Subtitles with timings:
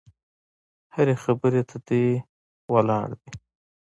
[0.95, 2.03] هرې خبرې ته دې
[2.73, 3.31] ولاړ دي.